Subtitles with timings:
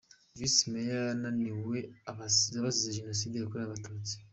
[0.37, 4.13] Vice Mayor yunamiye abazize Jenoside yakorewe Abatutsi.